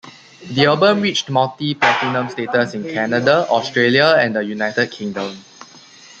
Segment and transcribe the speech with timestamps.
[0.47, 5.37] The album reached multi-platinum status in Canada, Australia and the United Kingdom.